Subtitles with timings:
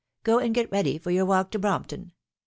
[0.23, 2.13] "Go and get ready for your walk to Brompton.